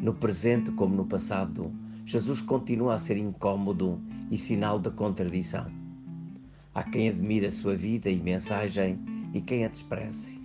No 0.00 0.14
presente 0.14 0.70
como 0.72 0.96
no 0.96 1.04
passado, 1.04 1.70
Jesus 2.06 2.40
continua 2.40 2.94
a 2.94 2.98
ser 2.98 3.18
incômodo 3.18 4.00
e 4.30 4.38
sinal 4.38 4.78
de 4.78 4.90
contradição. 4.90 5.70
Há 6.74 6.82
quem 6.84 7.10
admire 7.10 7.46
a 7.46 7.52
sua 7.52 7.76
vida 7.76 8.08
e 8.08 8.18
mensagem 8.18 8.98
e 9.34 9.42
quem 9.42 9.62
a 9.66 9.68
despreze. 9.68 10.40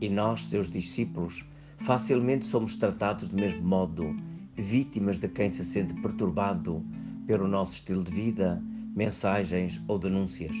E 0.00 0.08
nós, 0.08 0.44
seus 0.44 0.70
discípulos, 0.70 1.44
facilmente 1.78 2.46
somos 2.46 2.76
tratados 2.76 3.30
do 3.30 3.34
mesmo 3.34 3.66
modo, 3.66 4.14
vítimas 4.56 5.18
de 5.18 5.26
quem 5.26 5.48
se 5.48 5.64
sente 5.64 5.94
perturbado 5.94 6.84
pelo 7.26 7.48
nosso 7.48 7.74
estilo 7.74 8.04
de 8.04 8.12
vida, 8.12 8.62
mensagens 8.94 9.82
ou 9.88 9.98
denúncias. 9.98 10.56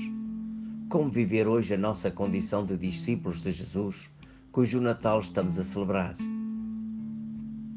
Como 0.88 1.08
viver 1.08 1.46
hoje 1.46 1.74
a 1.74 1.78
nossa 1.78 2.10
condição 2.10 2.66
de 2.66 2.76
discípulos 2.76 3.40
de 3.40 3.52
Jesus, 3.52 4.10
cujo 4.50 4.80
Natal 4.80 5.20
estamos 5.20 5.56
a 5.56 5.62
celebrar? 5.62 6.16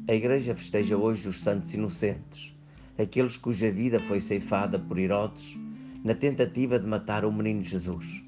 A 0.08 0.14
Igreja 0.14 0.54
festeja 0.54 0.96
hoje 0.96 1.28
os 1.28 1.40
santos 1.40 1.74
inocentes, 1.74 2.56
aqueles 2.96 3.36
cuja 3.36 3.72
vida 3.72 3.98
foi 3.98 4.20
ceifada 4.20 4.78
por 4.78 4.98
Herodes 4.98 5.58
na 6.04 6.14
tentativa 6.14 6.78
de 6.78 6.86
matar 6.86 7.24
o 7.24 7.32
menino 7.32 7.64
Jesus. 7.64 8.22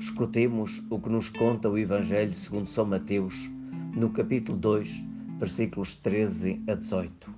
Escutemos 0.00 0.82
o 0.88 0.98
que 0.98 1.10
nos 1.10 1.28
conta 1.28 1.68
o 1.68 1.76
Evangelho 1.76 2.34
segundo 2.34 2.66
São 2.66 2.86
Mateus, 2.86 3.34
no 3.94 4.08
capítulo 4.08 4.56
2, 4.56 5.04
versículos 5.38 5.96
13 5.96 6.62
a 6.66 6.74
18. 6.76 7.34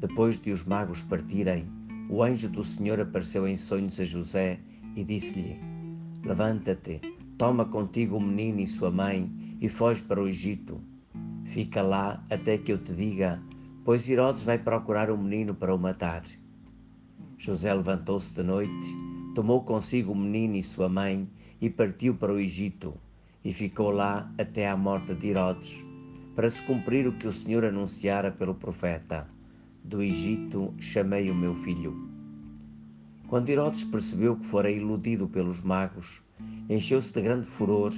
Depois 0.00 0.38
de 0.38 0.50
os 0.50 0.62
magos 0.62 1.00
partirem, 1.00 1.66
o 2.10 2.22
anjo 2.22 2.50
do 2.50 2.62
Senhor 2.62 3.00
apareceu 3.00 3.48
em 3.48 3.56
sonhos 3.56 3.98
a 3.98 4.04
José 4.04 4.60
e 4.94 5.02
disse-lhe: 5.02 5.58
Levanta-te, 6.22 7.00
toma 7.38 7.64
contigo 7.64 8.18
o 8.18 8.20
menino 8.20 8.60
e 8.60 8.68
sua 8.68 8.90
mãe 8.90 9.56
e 9.58 9.70
foge 9.70 10.02
para 10.02 10.22
o 10.22 10.28
Egito. 10.28 10.78
Fica 11.46 11.82
lá 11.82 12.24
até 12.30 12.58
que 12.58 12.72
eu 12.72 12.78
te 12.78 12.92
diga, 12.92 13.42
pois 13.84 14.08
Herodes 14.08 14.42
vai 14.42 14.58
procurar 14.58 15.10
o 15.10 15.18
menino 15.18 15.54
para 15.54 15.74
o 15.74 15.78
matar. 15.78 16.22
José 17.38 17.72
levantou-se 17.72 18.32
de 18.34 18.42
noite, 18.42 18.86
tomou 19.34 19.62
consigo 19.62 20.12
o 20.12 20.16
menino 20.16 20.56
e 20.56 20.62
sua 20.62 20.88
mãe 20.88 21.28
e 21.60 21.70
partiu 21.70 22.14
para 22.14 22.32
o 22.32 22.38
Egito 22.38 22.94
e 23.44 23.52
ficou 23.52 23.90
lá 23.90 24.30
até 24.38 24.68
à 24.68 24.76
morte 24.76 25.14
de 25.14 25.28
Herodes, 25.28 25.84
para 26.34 26.50
se 26.50 26.62
cumprir 26.62 27.06
o 27.06 27.12
que 27.12 27.26
o 27.26 27.32
Senhor 27.32 27.64
anunciara 27.64 28.30
pelo 28.30 28.54
profeta 28.54 29.28
do 29.86 30.02
Egito 30.02 30.74
chamei 30.80 31.30
o 31.30 31.34
meu 31.34 31.54
filho. 31.54 32.10
Quando 33.28 33.50
Herodes 33.50 33.84
percebeu 33.84 34.36
que 34.36 34.44
fora 34.44 34.70
iludido 34.70 35.28
pelos 35.28 35.60
magos, 35.60 36.22
encheu-se 36.68 37.12
de 37.12 37.22
grande 37.22 37.46
furor 37.46 37.92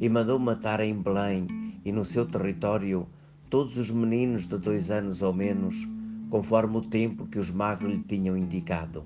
e 0.00 0.08
mandou 0.08 0.38
matar 0.38 0.80
em 0.80 0.94
Belém 0.94 1.46
e 1.84 1.92
no 1.92 2.04
seu 2.04 2.26
território 2.26 3.06
todos 3.48 3.76
os 3.76 3.90
meninos 3.90 4.46
de 4.46 4.58
dois 4.58 4.90
anos 4.90 5.22
ou 5.22 5.32
menos, 5.32 5.88
conforme 6.28 6.76
o 6.76 6.82
tempo 6.82 7.26
que 7.26 7.38
os 7.38 7.50
magos 7.50 7.90
lhe 7.90 8.02
tinham 8.02 8.36
indicado. 8.36 9.04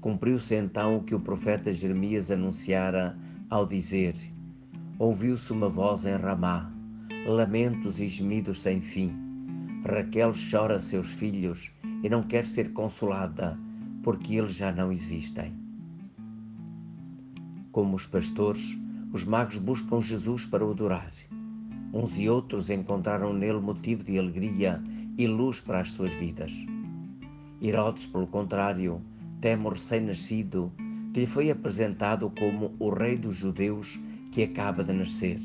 Cumpriu-se 0.00 0.54
então 0.54 0.96
o 0.96 1.02
que 1.02 1.14
o 1.14 1.20
profeta 1.20 1.72
Jeremias 1.72 2.30
anunciara 2.30 3.16
ao 3.48 3.64
dizer: 3.64 4.14
Ouviu-se 4.98 5.52
uma 5.52 5.68
voz 5.68 6.04
em 6.04 6.16
Ramá, 6.16 6.70
lamentos 7.26 8.00
e 8.00 8.06
gemidos 8.06 8.60
sem 8.60 8.80
fim 8.80 9.22
Raquel 9.84 10.32
chora 10.32 10.78
seus 10.78 11.08
filhos 11.08 11.72
e 12.04 12.08
não 12.08 12.22
quer 12.22 12.46
ser 12.46 12.72
consolada 12.72 13.58
porque 14.00 14.36
eles 14.36 14.54
já 14.54 14.70
não 14.70 14.92
existem. 14.92 15.52
Como 17.72 17.96
os 17.96 18.06
pastores, 18.06 18.78
os 19.12 19.24
magos 19.24 19.58
buscam 19.58 20.00
Jesus 20.00 20.46
para 20.46 20.64
o 20.64 20.70
adorar. 20.70 21.10
Uns 21.92 22.18
e 22.18 22.28
outros 22.28 22.70
encontraram 22.70 23.34
nele 23.34 23.60
motivo 23.60 24.02
de 24.02 24.18
alegria 24.18 24.82
e 25.18 25.26
luz 25.26 25.60
para 25.60 25.80
as 25.80 25.90
suas 25.90 26.12
vidas. 26.12 26.52
Herodes, 27.60 28.06
pelo 28.06 28.26
contrário, 28.26 29.02
teme 29.40 29.66
o 29.66 29.70
recém-nascido 29.70 30.72
que 31.12 31.20
lhe 31.20 31.26
foi 31.26 31.50
apresentado 31.50 32.32
como 32.38 32.74
o 32.78 32.88
rei 32.88 33.16
dos 33.16 33.36
judeus 33.36 34.00
que 34.30 34.42
acaba 34.42 34.82
de 34.82 34.92
nascer. 34.94 35.38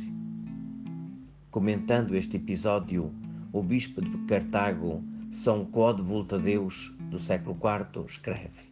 Comentando 1.52 2.16
este 2.16 2.38
episódio, 2.38 3.12
o 3.52 3.62
bispo 3.62 4.02
de 4.02 4.18
Cartago, 4.20 5.04
São 5.32 5.66
Code 5.66 6.02
Voltadeus, 6.02 6.96
do 7.10 7.20
século 7.20 7.58
IV, 7.58 8.06
escreve: 8.06 8.72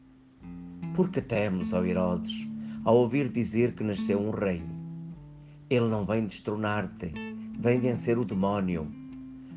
Por 0.95 1.09
que 1.09 1.21
temos, 1.21 1.73
ó 1.73 1.83
Herodes, 1.83 2.47
ao 2.85 2.95
ouvir 2.95 3.27
dizer 3.27 3.73
que 3.73 3.83
nasceu 3.83 4.19
um 4.19 4.31
rei? 4.31 4.63
Ele 5.69 5.87
não 5.87 6.05
vem 6.05 6.25
destronar-te, 6.25 7.11
vem 7.59 7.79
vencer 7.79 8.17
o 8.17 8.25
demónio. 8.25 8.91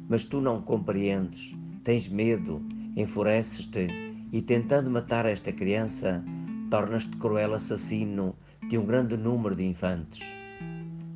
Mas 0.09 0.25
tu 0.25 0.41
não 0.41 0.63
compreendes, 0.63 1.55
tens 1.85 2.09
medo, 2.09 2.63
enfureces-te 2.97 3.89
e, 4.33 4.43
tentando 4.43 4.91
matar 4.91 5.27
esta 5.27 5.53
criança, 5.53 6.25
tornas-te 6.71 7.17
cruel 7.17 7.55
assassino 7.55 8.35
de 8.69 8.79
um 8.79 8.85
grande 8.85 9.17
número 9.17 9.55
de 9.55 9.65
infantes. 9.65 10.21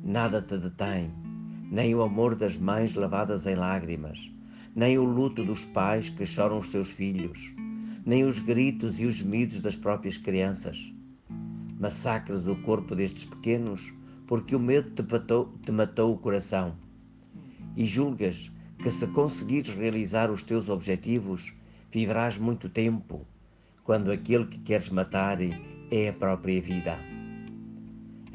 Nada 0.03 0.41
te 0.41 0.57
detém 0.57 1.23
nem 1.73 1.95
o 1.95 2.03
amor 2.03 2.35
das 2.35 2.55
mães 2.55 2.93
lavadas 2.93 3.47
em 3.47 3.55
lágrimas, 3.55 4.31
nem 4.75 4.99
o 4.99 5.03
luto 5.03 5.43
dos 5.43 5.65
pais 5.65 6.07
que 6.07 6.23
choram 6.23 6.59
os 6.59 6.69
seus 6.69 6.91
filhos, 6.91 7.51
nem 8.05 8.23
os 8.25 8.37
gritos 8.37 8.99
e 8.99 9.07
os 9.07 9.15
gemidos 9.15 9.59
das 9.59 9.75
próprias 9.75 10.15
crianças. 10.15 10.93
Massacras 11.79 12.47
o 12.47 12.55
corpo 12.57 12.95
destes 12.95 13.25
pequenos 13.25 13.91
porque 14.27 14.55
o 14.55 14.59
medo 14.59 14.91
te 14.91 15.03
matou, 15.03 15.53
te 15.63 15.71
matou 15.71 16.13
o 16.13 16.17
coração. 16.17 16.75
E 17.75 17.85
julgas 17.85 18.51
que 18.81 18.91
se 18.91 19.07
conseguires 19.07 19.73
realizar 19.75 20.29
os 20.29 20.43
teus 20.43 20.69
objetivos, 20.69 21.53
viverás 21.91 22.37
muito 22.37 22.69
tempo, 22.69 23.25
quando 23.83 24.11
aquele 24.11 24.45
que 24.45 24.59
queres 24.59 24.89
matar 24.89 25.37
é 25.41 26.09
a 26.09 26.13
própria 26.13 26.61
vida. 26.61 26.97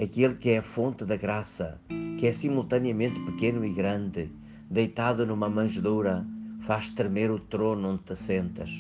Aquele 0.01 0.35
que 0.35 0.51
é 0.51 0.59
a 0.59 0.63
fonte 0.63 1.05
da 1.05 1.17
graça, 1.17 1.81
que 2.19 2.27
é 2.27 2.33
simultaneamente 2.33 3.21
pequeno 3.21 3.65
e 3.65 3.73
grande, 3.73 4.31
deitado 4.71 5.27
numa 5.27 5.49
manjedoura, 5.49 6.27
faz 6.61 6.91
tremer 6.91 7.31
o 7.31 7.39
trono 7.39 7.91
onde 7.91 8.03
te 8.03 8.15
sentas. 8.15 8.71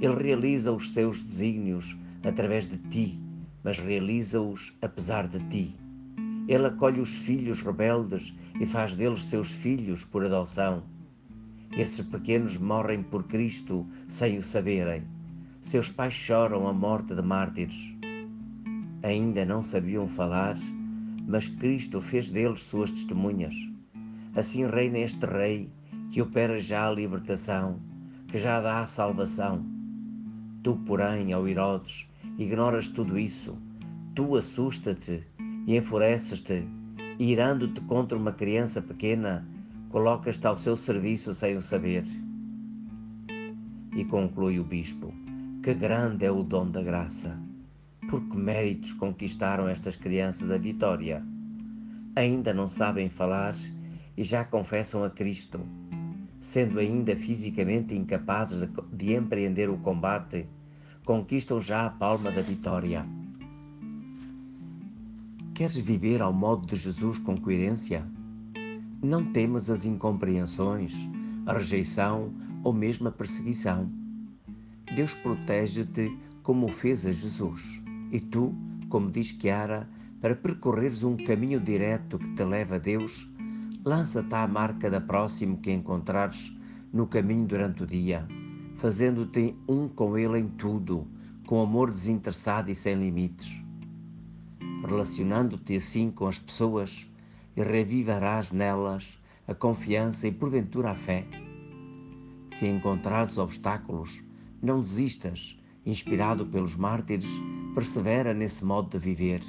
Ele 0.00 0.14
realiza 0.14 0.72
os 0.72 0.92
seus 0.92 1.22
desígnios 1.22 1.96
através 2.22 2.68
de 2.68 2.76
ti, 2.76 3.20
mas 3.64 3.78
realiza-os 3.78 4.76
apesar 4.82 5.26
de 5.26 5.38
ti. 5.48 5.85
Ele 6.48 6.66
acolhe 6.66 7.00
os 7.00 7.16
filhos 7.16 7.60
rebeldes 7.60 8.34
e 8.60 8.66
faz 8.66 8.94
deles 8.96 9.24
seus 9.24 9.50
filhos 9.50 10.04
por 10.04 10.24
adoção. 10.24 10.82
Esses 11.72 12.00
pequenos 12.06 12.56
morrem 12.56 13.02
por 13.02 13.24
Cristo 13.24 13.86
sem 14.08 14.38
o 14.38 14.42
saberem. 14.42 15.02
Seus 15.60 15.90
pais 15.90 16.14
choram 16.14 16.66
a 16.66 16.72
morte 16.72 17.14
de 17.14 17.22
mártires. 17.22 17.92
Ainda 19.02 19.44
não 19.44 19.62
sabiam 19.62 20.08
falar 20.08 20.56
mas 21.26 21.48
Cristo 21.48 22.00
fez 22.00 22.30
deles 22.30 22.62
suas 22.62 22.90
testemunhas. 22.90 23.54
Assim 24.34 24.64
reina 24.66 24.98
este 24.98 25.26
Rei 25.26 25.68
que 26.10 26.22
opera 26.22 26.58
já 26.60 26.86
a 26.86 26.92
libertação, 26.92 27.80
que 28.28 28.38
já 28.38 28.60
dá 28.60 28.80
a 28.80 28.86
salvação. 28.86 29.64
Tu, 30.62 30.76
porém, 30.86 31.34
ó 31.34 31.44
Herodes, 31.46 32.08
ignoras 32.38 32.86
tudo 32.86 33.18
isso. 33.18 33.56
Tu 34.14 34.36
assusta-te 34.36 35.24
e 35.66 35.76
enfureces-te, 35.76 36.64
irando-te 37.18 37.80
contra 37.82 38.16
uma 38.16 38.32
criança 38.32 38.80
pequena, 38.80 39.46
colocas-te 39.90 40.46
ao 40.46 40.56
seu 40.56 40.76
serviço 40.76 41.34
sem 41.34 41.56
o 41.56 41.60
saber. 41.60 42.04
E 43.94 44.04
conclui 44.04 44.60
o 44.60 44.64
bispo: 44.64 45.12
Que 45.62 45.74
grande 45.74 46.24
é 46.24 46.30
o 46.30 46.44
dom 46.44 46.70
da 46.70 46.82
graça! 46.82 47.36
Por 48.08 48.22
que 48.28 48.36
méritos 48.36 48.92
conquistaram 48.92 49.66
estas 49.66 49.96
crianças 49.96 50.50
a 50.52 50.58
vitória? 50.58 51.24
Ainda 52.14 52.54
não 52.54 52.68
sabem 52.68 53.08
falar 53.08 53.54
e 54.16 54.22
já 54.22 54.44
confessam 54.44 55.02
a 55.02 55.10
Cristo. 55.10 55.60
Sendo 56.38 56.78
ainda 56.78 57.16
fisicamente 57.16 57.94
incapazes 57.94 58.60
de, 58.60 58.68
de 58.92 59.14
empreender 59.14 59.68
o 59.68 59.78
combate, 59.78 60.46
conquistam 61.04 61.60
já 61.60 61.86
a 61.86 61.90
palma 61.90 62.30
da 62.30 62.42
vitória. 62.42 63.04
Queres 65.56 65.78
viver 65.78 66.20
ao 66.20 66.34
modo 66.34 66.66
de 66.66 66.76
Jesus 66.76 67.16
com 67.18 67.34
coerência? 67.34 68.06
Não 69.02 69.24
temas 69.24 69.70
as 69.70 69.86
incompreensões, 69.86 70.94
a 71.46 71.54
rejeição 71.54 72.30
ou 72.62 72.74
mesmo 72.74 73.08
a 73.08 73.10
perseguição. 73.10 73.90
Deus 74.94 75.14
protege-te 75.14 76.14
como 76.42 76.68
fez 76.68 77.06
a 77.06 77.12
Jesus. 77.12 77.82
E 78.12 78.20
tu, 78.20 78.54
como 78.90 79.10
diz 79.10 79.28
Chiara, 79.28 79.88
para 80.20 80.36
percorreres 80.36 81.02
um 81.02 81.16
caminho 81.16 81.58
direto 81.58 82.18
que 82.18 82.34
te 82.34 82.44
leva 82.44 82.74
a 82.74 82.78
Deus, 82.78 83.26
lança-te 83.82 84.34
à 84.34 84.46
marca 84.46 84.90
da 84.90 85.00
próximo 85.00 85.56
que 85.56 85.72
encontrares 85.72 86.54
no 86.92 87.06
caminho 87.06 87.46
durante 87.46 87.82
o 87.82 87.86
dia, 87.86 88.28
fazendo-te 88.76 89.56
um 89.66 89.88
com 89.88 90.18
Ele 90.18 90.38
em 90.38 90.48
tudo, 90.48 91.06
com 91.46 91.62
amor 91.62 91.94
desinteressado 91.94 92.70
e 92.70 92.74
sem 92.74 92.94
limites. 92.96 93.65
Relacionando-te 94.82 95.76
assim 95.76 96.10
com 96.10 96.26
as 96.26 96.38
pessoas, 96.38 97.08
e 97.56 97.62
revivarás 97.62 98.50
nelas 98.50 99.18
a 99.48 99.54
confiança 99.54 100.26
e, 100.26 100.32
porventura, 100.32 100.90
a 100.90 100.94
fé? 100.94 101.26
Se 102.56 102.66
encontrares 102.66 103.38
obstáculos, 103.38 104.22
não 104.62 104.80
desistas, 104.80 105.58
inspirado 105.84 106.46
pelos 106.46 106.76
mártires, 106.76 107.30
persevera 107.74 108.34
nesse 108.34 108.64
modo 108.64 108.90
de 108.90 108.98
viver. 108.98 109.40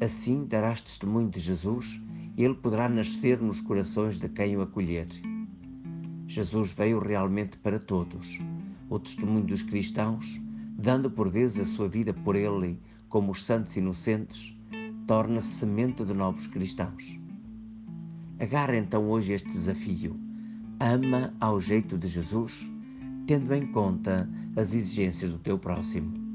Assim 0.00 0.44
darás 0.44 0.80
testemunho 0.80 1.28
de 1.28 1.40
Jesus 1.40 2.00
e 2.36 2.44
ele 2.44 2.54
poderá 2.54 2.88
nascer 2.88 3.40
nos 3.40 3.60
corações 3.60 4.20
de 4.20 4.28
quem 4.28 4.56
o 4.56 4.62
acolher. 4.62 5.08
Jesus 6.26 6.72
veio 6.72 7.00
realmente 7.00 7.56
para 7.58 7.78
todos. 7.78 8.38
O 8.88 8.98
testemunho 8.98 9.44
dos 9.44 9.62
cristãos, 9.62 10.40
dando 10.78 11.10
por 11.10 11.28
vezes 11.28 11.58
a 11.58 11.64
sua 11.64 11.88
vida 11.88 12.14
por 12.14 12.36
ele, 12.36 12.80
como 13.08 13.32
os 13.32 13.44
santos 13.44 13.76
inocentes, 13.76 14.56
torna-se 15.08 15.48
semente 15.48 16.04
de 16.04 16.14
novos 16.14 16.46
cristãos. 16.46 17.18
Agarra 18.38 18.76
então 18.76 19.10
hoje 19.10 19.32
este 19.32 19.48
desafio. 19.48 20.16
Ama 20.78 21.34
ao 21.40 21.60
jeito 21.60 21.98
de 21.98 22.06
Jesus, 22.06 22.70
tendo 23.26 23.52
em 23.52 23.66
conta 23.72 24.28
as 24.54 24.72
exigências 24.72 25.32
do 25.32 25.38
teu 25.38 25.58
próximo. 25.58 26.27